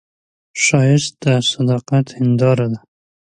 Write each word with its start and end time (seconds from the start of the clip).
ښایست 0.63 1.13
د 1.23 1.25
صداقت 1.51 2.05
هنداره 2.17 2.65
ده 2.71 2.79